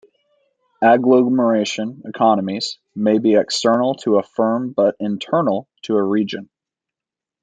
Agglomeration 0.81 2.01
economies 2.05 2.79
may 2.95 3.19
be 3.19 3.35
external 3.35 3.93
to 3.93 4.17
a 4.17 4.23
firm 4.23 4.73
but 4.73 4.95
internal 4.99 5.67
to 5.83 5.93
a 5.95 6.01
region. 6.01 6.49